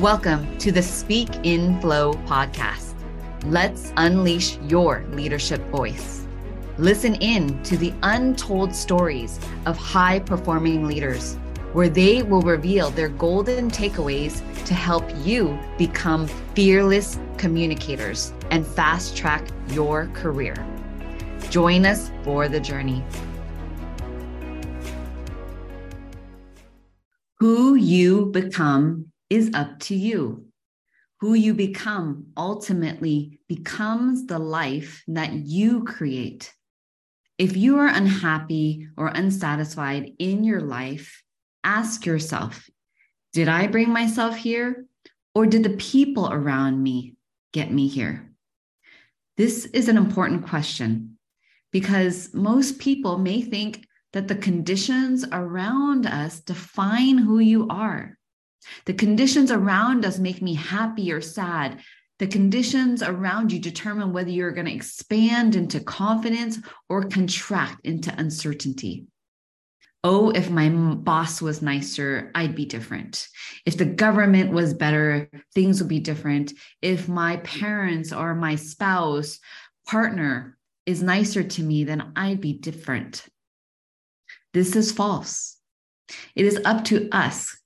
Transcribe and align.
Welcome 0.00 0.56
to 0.58 0.70
the 0.70 0.80
Speak 0.80 1.28
in 1.42 1.80
Flow 1.80 2.12
podcast. 2.24 2.94
Let's 3.46 3.92
unleash 3.96 4.56
your 4.58 5.04
leadership 5.10 5.60
voice. 5.70 6.24
Listen 6.76 7.16
in 7.16 7.60
to 7.64 7.76
the 7.76 7.92
untold 8.04 8.72
stories 8.76 9.40
of 9.66 9.76
high 9.76 10.20
performing 10.20 10.86
leaders, 10.86 11.34
where 11.72 11.88
they 11.88 12.22
will 12.22 12.42
reveal 12.42 12.90
their 12.90 13.08
golden 13.08 13.72
takeaways 13.72 14.40
to 14.66 14.72
help 14.72 15.04
you 15.24 15.58
become 15.78 16.28
fearless 16.54 17.18
communicators 17.36 18.32
and 18.52 18.64
fast 18.64 19.16
track 19.16 19.48
your 19.70 20.06
career. 20.14 20.54
Join 21.50 21.84
us 21.84 22.12
for 22.22 22.48
the 22.48 22.60
journey. 22.60 23.02
Who 27.40 27.74
you 27.74 28.26
become 28.26 29.10
is 29.30 29.50
up 29.54 29.78
to 29.80 29.94
you. 29.94 30.46
Who 31.20 31.34
you 31.34 31.54
become 31.54 32.28
ultimately 32.36 33.40
becomes 33.48 34.26
the 34.26 34.38
life 34.38 35.02
that 35.08 35.32
you 35.32 35.84
create. 35.84 36.54
If 37.38 37.56
you 37.56 37.78
are 37.78 37.88
unhappy 37.88 38.88
or 38.96 39.08
unsatisfied 39.08 40.12
in 40.18 40.44
your 40.44 40.60
life, 40.60 41.22
ask 41.64 42.06
yourself 42.06 42.68
Did 43.32 43.48
I 43.48 43.66
bring 43.66 43.90
myself 43.90 44.36
here? 44.36 44.86
Or 45.34 45.46
did 45.46 45.62
the 45.62 45.76
people 45.76 46.32
around 46.32 46.82
me 46.82 47.14
get 47.52 47.70
me 47.70 47.86
here? 47.88 48.32
This 49.36 49.66
is 49.66 49.88
an 49.88 49.96
important 49.96 50.46
question 50.46 51.16
because 51.70 52.34
most 52.34 52.78
people 52.78 53.18
may 53.18 53.42
think 53.42 53.86
that 54.12 54.26
the 54.26 54.34
conditions 54.34 55.24
around 55.30 56.06
us 56.06 56.40
define 56.40 57.18
who 57.18 57.38
you 57.38 57.68
are. 57.68 58.17
The 58.84 58.94
conditions 58.94 59.50
around 59.50 60.04
us 60.04 60.18
make 60.18 60.42
me 60.42 60.54
happy 60.54 61.12
or 61.12 61.20
sad. 61.20 61.80
The 62.18 62.26
conditions 62.26 63.02
around 63.02 63.52
you 63.52 63.60
determine 63.60 64.12
whether 64.12 64.30
you're 64.30 64.52
going 64.52 64.66
to 64.66 64.74
expand 64.74 65.54
into 65.54 65.80
confidence 65.80 66.58
or 66.88 67.04
contract 67.04 67.80
into 67.84 68.12
uncertainty. 68.18 69.06
Oh, 70.04 70.30
if 70.30 70.48
my 70.48 70.68
boss 70.68 71.42
was 71.42 71.60
nicer, 71.60 72.30
I'd 72.34 72.54
be 72.54 72.66
different. 72.66 73.28
If 73.66 73.76
the 73.76 73.84
government 73.84 74.52
was 74.52 74.72
better, 74.72 75.28
things 75.54 75.80
would 75.80 75.88
be 75.88 76.00
different. 76.00 76.52
If 76.80 77.08
my 77.08 77.38
parents 77.38 78.12
or 78.12 78.34
my 78.34 78.54
spouse, 78.54 79.40
partner 79.86 80.56
is 80.86 81.02
nicer 81.02 81.42
to 81.42 81.62
me, 81.62 81.84
then 81.84 82.12
I'd 82.14 82.40
be 82.40 82.52
different. 82.52 83.26
This 84.54 84.76
is 84.76 84.92
false. 84.92 85.56
It 86.34 86.46
is 86.46 86.60
up 86.64 86.84
to 86.86 87.08
us 87.10 87.57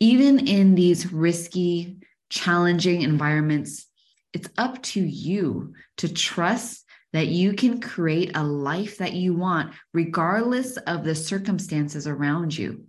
even 0.00 0.46
in 0.46 0.74
these 0.74 1.12
risky, 1.12 1.96
challenging 2.30 3.02
environments, 3.02 3.86
it's 4.32 4.48
up 4.58 4.82
to 4.82 5.00
you 5.00 5.74
to 5.98 6.12
trust 6.12 6.84
that 7.12 7.28
you 7.28 7.54
can 7.54 7.80
create 7.80 8.36
a 8.36 8.42
life 8.42 8.98
that 8.98 9.14
you 9.14 9.34
want, 9.34 9.72
regardless 9.94 10.76
of 10.76 11.04
the 11.04 11.14
circumstances 11.14 12.06
around 12.06 12.56
you. 12.56 12.84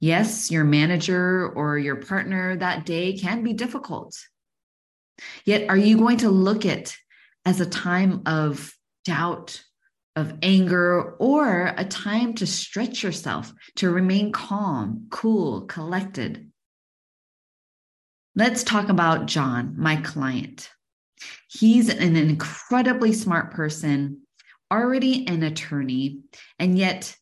Yes, 0.00 0.50
your 0.50 0.64
manager 0.64 1.48
or 1.48 1.78
your 1.78 1.96
partner 1.96 2.56
that 2.56 2.86
day 2.86 3.16
can 3.16 3.42
be 3.42 3.54
difficult. 3.54 4.16
Yet, 5.44 5.68
are 5.68 5.76
you 5.76 5.96
going 5.96 6.18
to 6.18 6.30
look 6.30 6.66
at 6.66 6.94
as 7.44 7.60
a 7.60 7.66
time 7.66 8.22
of 8.26 8.72
doubt, 9.04 9.62
of 10.18 10.34
anger 10.42 11.14
or 11.20 11.72
a 11.76 11.84
time 11.84 12.34
to 12.34 12.46
stretch 12.46 13.04
yourself, 13.04 13.52
to 13.76 13.88
remain 13.88 14.32
calm, 14.32 15.06
cool, 15.10 15.62
collected. 15.62 16.50
Let's 18.34 18.64
talk 18.64 18.88
about 18.88 19.26
John, 19.26 19.74
my 19.78 19.96
client. 19.96 20.70
He's 21.48 21.88
an 21.88 22.16
incredibly 22.16 23.12
smart 23.12 23.52
person, 23.52 24.22
already 24.72 25.26
an 25.28 25.44
attorney, 25.44 26.20
and 26.58 26.76
yet 26.76 27.16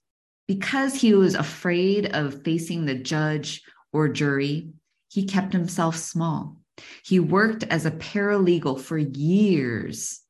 because 0.49 0.95
he 0.95 1.13
was 1.13 1.35
afraid 1.35 2.15
of 2.15 2.43
facing 2.45 2.87
the 2.87 2.95
judge 2.95 3.63
or 3.93 4.09
jury, 4.09 4.71
he 5.11 5.27
kept 5.27 5.53
himself 5.53 5.97
small. 5.97 6.57
He 7.05 7.21
worked 7.21 7.65
as 7.65 7.85
a 7.85 7.91
paralegal 7.91 8.81
for 8.81 8.97
years. 8.97 10.21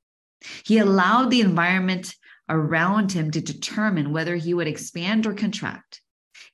He 0.65 0.79
allowed 0.79 1.31
the 1.31 1.41
environment 1.41 2.15
around 2.49 3.13
him 3.13 3.31
to 3.31 3.41
determine 3.41 4.13
whether 4.13 4.37
he 4.37 4.55
would 4.55 4.69
expand 4.69 5.27
or 5.27 5.35
contract. 5.35 6.01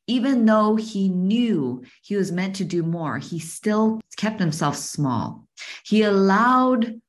Even 0.07 0.47
though 0.47 0.77
he 0.77 1.09
knew 1.09 1.83
he 2.03 2.17
was 2.17 2.33
meant 2.33 2.57
to 2.57 2.65
do 2.65 2.83
more, 2.83 3.19
he 3.19 3.39
still 3.39 4.01
kept 4.17 4.41
himself 4.41 4.77
small. 4.77 5.47
He 5.85 6.03
allowed 6.03 7.01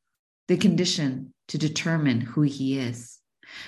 the 0.47 0.57
condition 0.57 1.33
to 1.47 1.57
determine 1.57 2.21
who 2.21 2.41
he 2.41 2.79
is. 2.79 3.19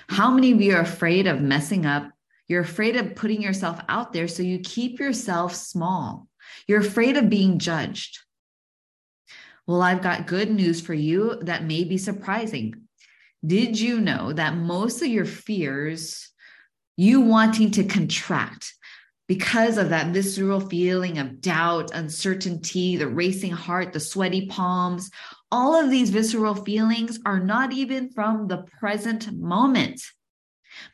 How 0.07 0.31
many 0.31 0.51
of 0.51 0.61
you 0.61 0.75
are 0.75 0.81
afraid 0.81 1.27
of 1.27 1.41
messing 1.41 1.85
up? 1.85 2.11
You're 2.47 2.61
afraid 2.61 2.95
of 2.95 3.15
putting 3.15 3.41
yourself 3.41 3.79
out 3.89 4.13
there, 4.13 4.27
so 4.27 4.43
you 4.43 4.59
keep 4.59 4.99
yourself 4.99 5.55
small. 5.55 6.27
You're 6.67 6.81
afraid 6.81 7.17
of 7.17 7.29
being 7.29 7.57
judged. 7.57 8.19
Well, 9.65 9.81
I've 9.81 10.03
got 10.03 10.27
good 10.27 10.51
news 10.51 10.79
for 10.79 10.93
you 10.93 11.39
that 11.41 11.63
may 11.63 11.83
be 11.83 11.97
surprising. 11.97 12.84
Did 13.45 13.79
you 13.79 14.00
know 14.00 14.31
that 14.31 14.56
most 14.56 15.01
of 15.01 15.07
your 15.07 15.25
fears, 15.25 16.29
you 16.95 17.22
wanting 17.22 17.72
to 17.72 17.83
contract, 17.83 18.73
because 19.28 19.78
of 19.78 19.89
that 19.89 20.13
visceral 20.13 20.61
feeling 20.61 21.17
of 21.17 21.41
doubt, 21.41 21.91
uncertainty, 21.94 22.95
the 22.95 23.07
racing 23.07 23.51
heart, 23.51 23.91
the 23.91 24.00
sweaty 24.00 24.47
palms, 24.47 25.11
all 25.51 25.75
of 25.75 25.89
these 25.89 26.11
visceral 26.11 26.55
feelings 26.55 27.19
are 27.25 27.39
not 27.39 27.73
even 27.73 28.09
from 28.11 28.47
the 28.47 28.63
present 28.79 29.31
moment. 29.34 30.01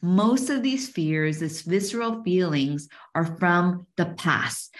Most 0.01 0.49
of 0.49 0.63
these 0.63 0.89
fears, 0.89 1.39
these 1.39 1.61
visceral 1.61 2.23
feelings, 2.23 2.87
are 3.13 3.37
from 3.37 3.85
the 3.97 4.05
past, 4.05 4.73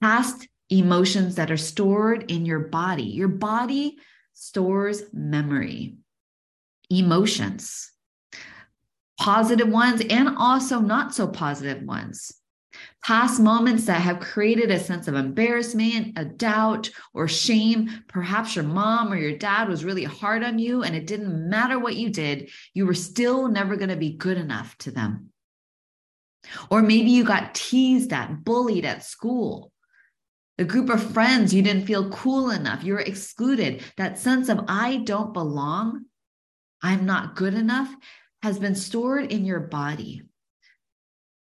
past 0.00 0.46
emotions 0.68 1.36
that 1.36 1.50
are 1.50 1.56
stored 1.56 2.30
in 2.30 2.44
your 2.44 2.60
body. 2.60 3.04
Your 3.04 3.28
body 3.28 3.96
stores 4.34 5.02
memory 5.12 5.96
emotions, 6.98 7.90
positive 9.18 9.68
ones 9.68 10.02
and 10.08 10.36
also 10.36 10.80
not 10.80 11.14
so 11.14 11.26
positive 11.28 11.82
ones. 11.82 12.32
Past 13.04 13.40
moments 13.40 13.86
that 13.86 14.00
have 14.00 14.20
created 14.20 14.70
a 14.70 14.78
sense 14.78 15.08
of 15.08 15.14
embarrassment, 15.14 16.16
a 16.16 16.24
doubt, 16.24 16.88
or 17.12 17.26
shame. 17.26 17.90
Perhaps 18.08 18.54
your 18.54 18.64
mom 18.64 19.12
or 19.12 19.16
your 19.16 19.36
dad 19.36 19.68
was 19.68 19.84
really 19.84 20.04
hard 20.04 20.44
on 20.44 20.58
you, 20.58 20.84
and 20.84 20.94
it 20.94 21.06
didn't 21.06 21.50
matter 21.50 21.78
what 21.78 21.96
you 21.96 22.10
did, 22.10 22.50
you 22.74 22.86
were 22.86 22.94
still 22.94 23.48
never 23.48 23.76
going 23.76 23.90
to 23.90 23.96
be 23.96 24.12
good 24.12 24.38
enough 24.38 24.78
to 24.78 24.92
them. 24.92 25.30
Or 26.70 26.80
maybe 26.80 27.10
you 27.10 27.24
got 27.24 27.54
teased 27.54 28.12
at, 28.12 28.44
bullied 28.44 28.84
at 28.84 29.04
school. 29.04 29.72
The 30.58 30.64
group 30.64 30.88
of 30.88 31.12
friends, 31.12 31.52
you 31.52 31.62
didn't 31.62 31.86
feel 31.86 32.10
cool 32.10 32.50
enough. 32.50 32.84
You 32.84 32.94
were 32.94 33.00
excluded. 33.00 33.82
That 33.96 34.18
sense 34.18 34.48
of 34.48 34.64
I 34.68 34.98
don't 34.98 35.32
belong 35.32 36.04
I'm 36.82 37.06
not 37.06 37.36
good 37.36 37.54
enough 37.54 37.94
has 38.42 38.58
been 38.58 38.74
stored 38.74 39.30
in 39.30 39.44
your 39.44 39.60
body. 39.60 40.22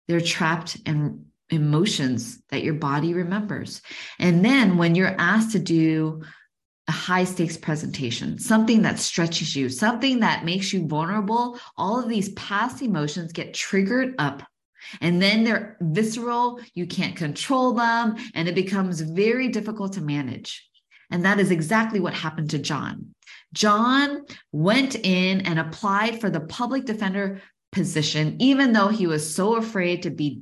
They're 0.08 0.22
trapped 0.22 0.78
in 0.86 1.26
emotions 1.52 2.42
that 2.50 2.64
your 2.64 2.74
body 2.74 3.14
remembers. 3.14 3.82
And 4.18 4.44
then 4.44 4.78
when 4.78 4.96
you're 4.96 5.16
asked 5.20 5.52
to 5.52 5.60
do 5.60 6.24
a 6.88 6.92
high 6.92 7.24
stakes 7.24 7.58
presentation, 7.58 8.40
something 8.40 8.82
that 8.82 9.00
stretches 9.00 9.56
you, 9.56 9.70
something 9.70 10.22
that 10.22 10.46
makes 10.46 10.74
you 10.74 10.88
vulnerable, 10.88 11.60
all 11.78 12.00
of 12.00 12.10
these 12.10 12.30
past 12.30 12.82
emotions 12.82 13.32
get 13.32 13.54
triggered 13.54 14.16
up. 14.18 14.42
And 15.02 15.22
then 15.22 15.44
they're 15.44 15.78
visceral, 15.82 16.60
you 16.74 16.88
can't 16.88 17.16
control 17.16 17.74
them, 17.74 18.16
and 18.34 18.48
it 18.48 18.56
becomes 18.56 19.02
very 19.02 19.50
difficult 19.50 19.94
to 19.94 20.02
manage. 20.02 20.68
And 21.12 21.26
that 21.26 21.40
is 21.40 21.52
exactly 21.52 22.00
what 22.00 22.14
happened 22.14 22.52
to 22.52 22.60
John. 22.60 23.14
John 23.54 24.26
went 24.52 24.96
in 24.96 25.42
and 25.42 25.60
applied 25.60 26.22
for 26.22 26.30
the 26.30 26.42
public 26.42 26.86
defender 26.86 27.42
position, 27.72 28.36
even 28.40 28.74
though 28.74 28.90
he 28.90 29.08
was 29.08 29.36
so 29.36 29.56
afraid 29.56 30.04
to 30.04 30.10
be, 30.10 30.42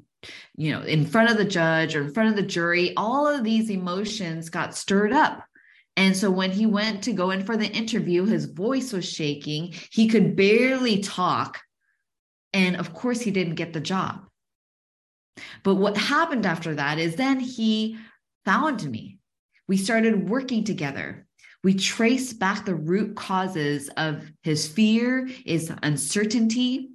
you 0.56 0.71
know, 0.71 0.81
in 0.81 1.06
front 1.06 1.30
of 1.30 1.38
the 1.38 1.45
judge 1.45 1.95
or 1.95 2.01
in 2.01 2.13
front 2.13 2.30
of 2.30 2.36
the 2.36 2.42
jury. 2.42 2.94
All 2.95 3.27
of 3.27 3.44
these 3.44 3.69
emotions 3.69 4.50
got 4.50 4.75
stirred 4.75 5.13
up. 5.13 5.44
And 5.95 6.15
so 6.15 6.30
when 6.30 6.51
he 6.51 6.65
went 6.65 7.04
to 7.04 7.13
go 7.13 7.31
in 7.31 7.44
for 7.44 7.57
the 7.57 7.71
interview, 7.71 8.25
his 8.25 8.45
voice 8.45 8.94
was 8.94 9.09
shaking. 9.09 9.74
He 9.92 10.07
could 10.07 10.36
barely 10.36 11.00
talk. 11.00 11.59
And 12.54 12.75
of 12.75 12.94
course, 12.94 13.21
he 13.21 13.31
didn't 13.31 13.56
get 13.56 13.74
the 13.74 13.80
job. 13.80 14.27
But 15.63 15.75
what 15.75 15.98
happened 15.98 16.45
after 16.45 16.75
that 16.75 17.00
is 17.00 17.15
then 17.15 17.39
he 17.39 17.98
found 18.45 18.89
me. 18.89 19.19
We 19.68 19.77
started 19.77 20.30
working 20.30 20.63
together 20.63 21.27
we 21.63 21.74
trace 21.74 22.33
back 22.33 22.65
the 22.65 22.75
root 22.75 23.15
causes 23.15 23.89
of 23.98 24.24
his 24.44 24.68
fear, 24.68 25.27
his 25.45 25.71
uncertainty, 25.83 26.92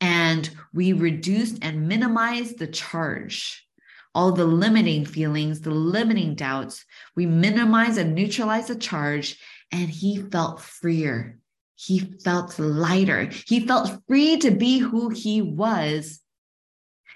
and 0.00 0.50
we 0.74 0.92
reduced 0.92 1.58
and 1.62 1.88
minimized 1.88 2.58
the 2.58 2.66
charge. 2.66 3.66
all 4.14 4.32
the 4.32 4.44
limiting 4.44 5.04
feelings, 5.06 5.60
the 5.60 5.70
limiting 5.70 6.34
doubts. 6.34 6.84
We 7.16 7.26
minimize 7.26 7.96
and 7.96 8.14
neutralize 8.14 8.68
the 8.68 8.76
charge, 8.76 9.38
and 9.70 9.88
he 9.88 10.18
felt 10.18 10.60
freer. 10.60 11.38
He 11.74 11.98
felt 12.22 12.58
lighter. 12.58 13.30
He 13.46 13.66
felt 13.66 13.98
free 14.06 14.36
to 14.38 14.50
be 14.50 14.78
who 14.78 15.08
he 15.08 15.40
was. 15.42 16.20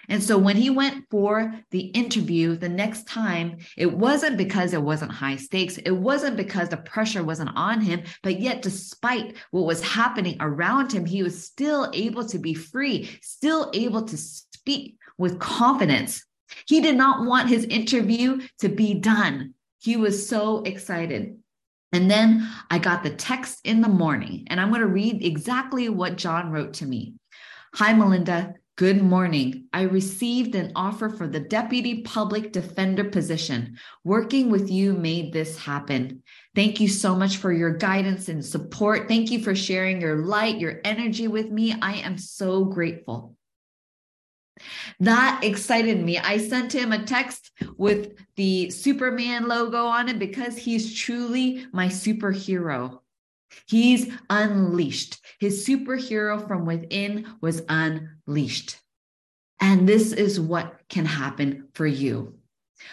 And 0.09 0.23
so 0.23 0.39
when 0.39 0.57
he 0.57 0.71
went 0.71 1.05
for 1.11 1.55
the 1.71 1.87
interview 1.87 2.57
the 2.57 2.69
next 2.69 3.07
time, 3.07 3.59
it 3.77 3.93
wasn't 3.93 4.37
because 4.37 4.73
it 4.73 4.83
wasn't 4.83 5.13
high 5.13 5.37
stakes. 5.37 5.79
It 5.79 5.91
wasn't 5.91 6.37
because 6.37 6.69
the 6.69 6.77
pressure 6.77 7.25
wasn't 7.25 7.51
on 7.57 7.81
him. 7.81 8.03
But 8.23 8.41
yet, 8.41 8.63
despite 8.63 9.37
what 9.51 9.67
was 9.67 9.83
happening 9.83 10.37
around 10.41 10.93
him, 10.93 11.05
he 11.05 11.23
was 11.23 11.45
still 11.45 11.91
able 11.93 12.27
to 12.29 12.39
be 12.39 12.55
free, 12.55 13.19
still 13.23 13.71
able 13.75 14.03
to 14.05 14.17
speak 14.17 14.99
with 15.19 15.39
confidence. 15.39 16.25
He 16.67 16.81
did 16.81 16.97
not 16.97 17.27
want 17.27 17.49
his 17.49 17.65
interview 17.65 18.41
to 18.61 18.69
be 18.69 18.95
done. 18.95 19.55
He 19.81 19.97
was 19.97 20.29
so 20.29 20.63
excited. 20.63 21.39
And 21.93 22.11
then 22.11 22.49
I 22.71 22.79
got 22.79 23.03
the 23.03 23.11
text 23.11 23.61
in 23.65 23.81
the 23.81 23.89
morning, 23.89 24.45
and 24.49 24.61
I'm 24.61 24.69
going 24.69 24.81
to 24.81 24.87
read 24.87 25.25
exactly 25.25 25.89
what 25.89 26.17
John 26.17 26.51
wrote 26.51 26.75
to 26.75 26.87
me. 26.87 27.15
Hi, 27.75 27.93
Melinda. 27.93 28.55
Good 28.77 29.03
morning. 29.03 29.69
I 29.73 29.83
received 29.85 30.55
an 30.55 30.73
offer 30.77 31.09
for 31.09 31.27
the 31.27 31.41
deputy 31.41 32.03
public 32.03 32.53
defender 32.53 33.05
position. 33.05 33.79
Working 34.05 34.51
with 34.51 34.71
you 34.71 34.93
made 34.93 35.33
this 35.33 35.57
happen. 35.57 36.23
Thank 36.55 36.79
you 36.79 36.87
so 36.87 37.17
much 37.17 37.39
for 37.39 37.55
your 37.55 37.71
guidance 37.71 38.29
and 38.29 38.45
support. 38.45 39.09
Thank 39.09 39.31
you 39.31 39.43
for 39.43 39.55
sharing 39.55 40.03
your 40.03 40.27
light, 40.27 40.59
your 40.59 40.83
energy 40.85 41.27
with 41.27 41.51
me. 41.51 41.75
I 41.81 41.95
am 41.95 42.19
so 42.19 42.67
grateful. 42.67 43.35
That 45.01 45.41
excited 45.43 46.05
me. 46.05 46.19
I 46.19 46.37
sent 46.37 46.75
him 46.75 46.93
a 46.93 47.03
text 47.03 47.53
with 47.79 48.13
the 48.37 48.69
Superman 48.69 49.49
logo 49.49 49.87
on 49.87 50.11
it 50.11 50.19
because 50.19 50.59
he's 50.59 50.95
truly 50.95 51.65
my 51.73 51.87
superhero. 51.87 52.99
He's 53.67 54.11
unleashed. 54.31 55.19
His 55.41 55.67
superhero 55.67 56.47
from 56.47 56.67
within 56.67 57.27
was 57.41 57.63
unleashed. 57.69 58.79
And 59.61 59.89
this 59.89 60.13
is 60.13 60.39
what 60.39 60.81
can 60.89 61.07
happen 61.07 61.69
for 61.75 61.87
you. 61.87 62.35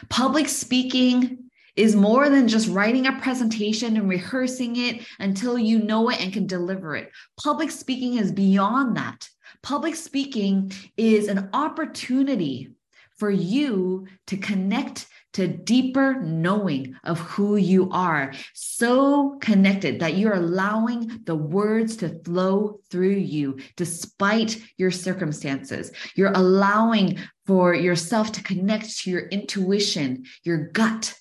Public 0.10 0.48
speaking 0.48 1.50
is 1.76 1.96
more 1.96 2.30
than 2.30 2.48
just 2.48 2.70
writing 2.70 3.08
a 3.08 3.20
presentation 3.20 3.98
and 3.98 4.08
rehearsing 4.08 4.76
it 4.76 5.06
until 5.20 5.58
you 5.58 5.80
know 5.80 6.10
it 6.10 6.22
and 6.22 6.32
can 6.32 6.46
deliver 6.46 6.96
it. 6.96 7.12
Public 7.44 7.72
speaking 7.72 8.18
is 8.18 8.32
beyond 8.32 8.96
that. 8.96 9.28
Public 9.64 9.96
speaking 9.96 10.72
is 10.98 11.28
an 11.28 11.50
opportunity 11.54 12.74
for 13.18 13.30
you 13.30 14.08
to 14.28 14.38
connect 14.38 15.08
to 15.34 15.48
deeper 15.48 16.22
knowing 16.22 16.96
of 17.04 17.20
who 17.20 17.56
you 17.56 17.90
are. 17.92 18.34
So 18.54 19.38
connected 19.42 20.00
that 20.00 20.16
you're 20.16 20.34
allowing 20.34 21.22
the 21.26 21.36
words 21.36 21.98
to 21.98 22.20
flow 22.24 22.80
through 22.90 23.10
you 23.10 23.60
despite 23.76 24.62
your 24.78 24.92
circumstances. 24.92 25.92
You're 26.16 26.34
allowing 26.34 27.20
for 27.46 27.74
yourself 27.74 28.32
to 28.34 28.44
connect 28.44 28.98
to 29.00 29.12
your 29.12 29.28
intuition, 29.28 30.26
your 30.44 30.68
gut. 30.68 31.16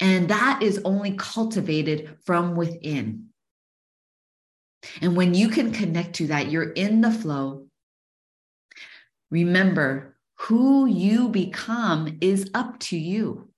And 0.00 0.28
that 0.30 0.62
is 0.62 0.80
only 0.84 1.12
cultivated 1.12 2.16
from 2.24 2.56
within. 2.56 3.26
And 5.00 5.16
when 5.16 5.34
you 5.34 5.48
can 5.48 5.72
connect 5.72 6.14
to 6.16 6.28
that, 6.28 6.50
you're 6.50 6.70
in 6.70 7.00
the 7.00 7.10
flow. 7.10 7.66
Remember, 9.30 10.16
who 10.40 10.86
you 10.86 11.28
become 11.28 12.16
is 12.20 12.50
up 12.54 12.78
to 12.78 12.96
you. 12.96 13.48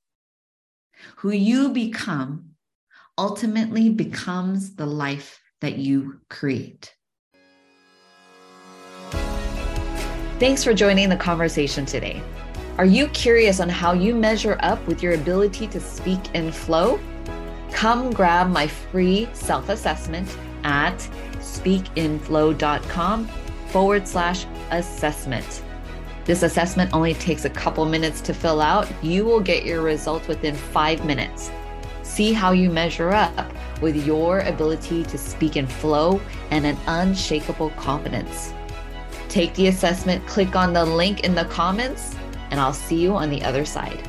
Who 1.17 1.31
you 1.31 1.69
become 1.71 2.50
ultimately 3.19 3.91
becomes 3.91 4.75
the 4.75 4.87
life 4.87 5.41
that 5.61 5.77
you 5.77 6.21
create. 6.31 6.94
Thanks 10.38 10.65
for 10.65 10.73
joining 10.73 11.11
the 11.11 11.17
conversation 11.17 11.85
today. 11.85 12.23
Are 12.79 12.87
you 12.87 13.09
curious 13.09 13.61
on 13.61 13.69
how 13.69 13.93
you 13.93 14.15
measure 14.15 14.56
up 14.61 14.85
with 14.87 15.03
your 15.03 15.12
ability 15.12 15.67
to 15.67 15.81
speak 15.81 16.35
in 16.35 16.50
flow? 16.50 16.99
Come 17.73 18.11
grab 18.11 18.49
my 18.49 18.67
free 18.67 19.29
self 19.35 19.69
assessment 19.69 20.35
at 20.65 20.97
speakinflow.com 21.41 23.29
forward 23.69 24.09
slash 24.09 24.47
assessment. 24.71 25.62
This 26.25 26.43
assessment 26.43 26.93
only 26.93 27.14
takes 27.14 27.44
a 27.44 27.50
couple 27.50 27.84
minutes 27.84 28.20
to 28.22 28.34
fill 28.34 28.61
out. 28.61 28.88
You 29.02 29.25
will 29.25 29.40
get 29.40 29.64
your 29.64 29.82
results 29.82 30.28
within 30.28 30.55
five 30.55 31.05
minutes. 31.05 31.50
See 32.02 32.32
how 32.32 32.52
you 32.52 32.70
measure 32.70 33.11
up 33.11 33.52
with 33.81 34.06
your 34.06 34.40
ability 34.40 35.05
to 35.05 35.17
speak 35.19 35.56
in 35.56 35.67
flow 35.67 36.20
and 36.50 36.67
an 36.67 36.76
unshakable 36.87 37.70
confidence. 37.70 38.52
Take 39.28 39.55
the 39.55 39.69
assessment, 39.69 40.26
click 40.26 40.56
on 40.56 40.72
the 40.72 40.84
link 40.84 41.25
in 41.25 41.34
the 41.34 41.44
comments, 41.46 42.17
and 42.50 42.61
I'll 42.61 42.72
see 42.72 43.00
you 43.00 43.14
on 43.14 43.31
the 43.31 43.43
other 43.43 43.64
side. 43.64 44.08